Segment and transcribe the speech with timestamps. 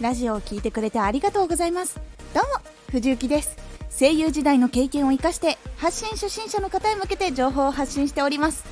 [0.00, 2.00] ラジオを聞いてくれてありがとうございます。
[2.34, 3.56] どうも藤幸です。
[3.96, 8.64] 声優時代の経験を生かして発信初心者の方へ向けて情報を発信しております。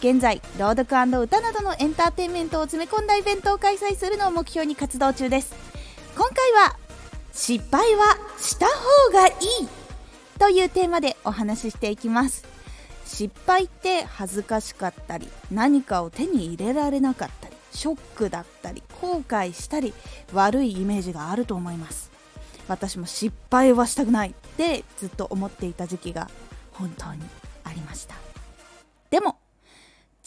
[0.00, 5.54] 現在朗読歌などのエンターテインメントを詰め込んだイベントを開催するのを目標に活動中です。
[6.16, 6.76] 今回は
[7.32, 9.34] 失敗はした方がいい。
[10.38, 12.46] というテーマでお話ししていきます。
[13.04, 17.49] 失敗って恥ずかしかったり何かを手に入れられなかったり。
[17.72, 19.94] ショックだったり後悔したり
[20.32, 22.10] 悪いイメージがあると思います。
[22.68, 26.30] 私も失敗はしたくないってずっと思っていた時期が
[26.72, 27.20] 本当に
[27.64, 28.14] ありました。
[29.10, 29.36] でも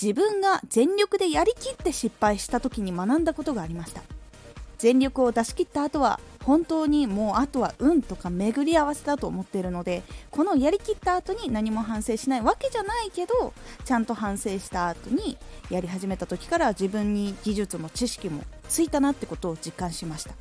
[0.01, 4.01] 自分が全力でやりきって失敗した時に学んだことがありました。
[4.83, 13.53] 全力を出し切った後は本当にもうあとは運とか巡り合わせだと思っているのでこのやりきった後に何も反省しないわけじゃないけど
[13.85, 15.37] ちゃんと反省した後に
[15.69, 20.33] やり始めた時から自分に技術も知識もついたなってことを実感しました。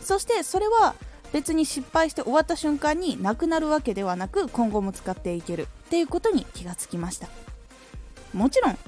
[0.00, 0.94] そしてそれは
[1.32, 7.26] 別に失敗して終わった瞬間になくなるわけではなく今後も使っていけるっていうことに気がつきました。
[8.32, 8.78] もちろん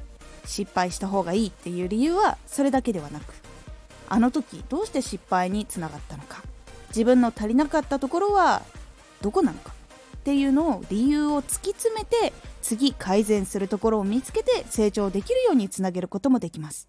[0.45, 3.46] 失敗した方がいいっていう理由はそれだけではなく
[4.09, 6.43] あの時どうして失敗につながったのか？
[6.89, 8.63] 自分の足りなかったところは
[9.21, 9.73] どこなのか？
[10.17, 16.89] っていうのを理由を突き詰めて次改善するところを見つけて成長できるようにつなげることもできます。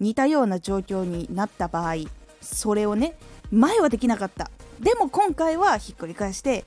[0.00, 1.96] 似たような状況になった場合
[2.40, 3.16] それをね
[3.50, 4.50] 前はできなかった。
[4.80, 6.64] でも今回はひっくり返して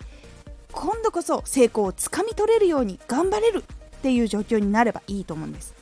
[0.72, 5.73] 今度こそ成功をつかみ取れるように頑張れるっていう状況になればいいと思うんです。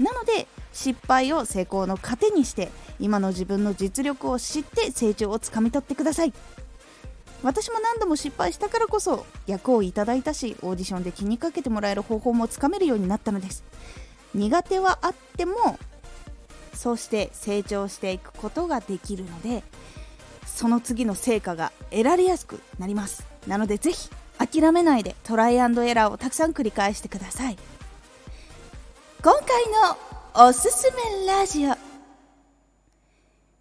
[0.00, 6.32] なので失敗を成功の糧にして今の自分の実力を知って成長をつかみ取ってください。
[7.42, 13.62] 私も何度も失敗したからこそ役をいただいたしオーディションで気にかけてもらえる方法もつかめるようになったのです。
[14.34, 15.78] 苦手はあっても
[16.74, 19.62] そうして成長していくことができるので
[20.44, 23.26] その次の成果が得られやすくなります。
[23.46, 27.56] なのでぜひ諦めないでトライアンドエラーをたくさん繰り返してください。
[29.26, 29.64] 今回
[30.36, 31.74] のおすすめラジオ。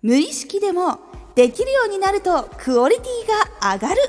[0.03, 0.99] 無意識でも
[1.33, 4.01] できるようになるとクオリティが上がる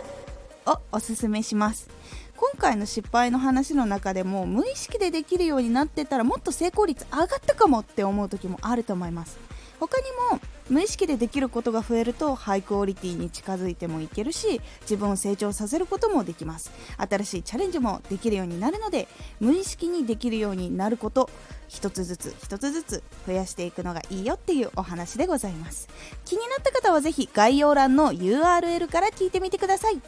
[0.66, 1.88] をおすすめします。
[2.36, 9.38] 今回の失敗の話の中でも無意識でできるようになってたらもっと成功率上がったかもって思う時もあると思います。
[9.80, 10.38] 他にも
[10.68, 16.72] 無意識でできることが増えるとハイクオリティに近づいてもいけるし自分を成長させることもできます。
[16.96, 19.08] 新しいチャレンジもできるようになるので
[19.40, 21.30] 無意識にできるようになること
[21.68, 25.88] 一つずつ一つずつ増やしていくのがいいよっていうお話でございます。
[26.24, 30.00] 気になった方はぜひ概要欄の URL から聞いてみてください。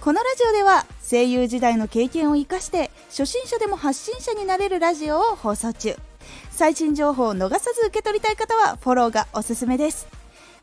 [0.00, 6.09] このラジオでは声優時代の経験を生かして初心者でも発信者になれるラジオを放送中。
[6.50, 10.06] 最新情報を逃さず受け取りたい方はフォローがおすすめです。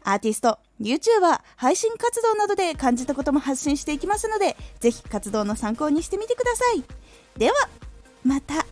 [0.03, 6.83] アーティスト YouTuber 配信活動などで感じたことも発信していきますのでぜひ活動の参考にしてみてください。
[7.37, 7.53] では
[8.23, 8.65] また。